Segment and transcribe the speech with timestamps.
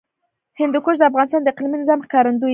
[0.59, 2.49] هندوکش د افغانستان د اقلیمي نظام ښکارندوی ده.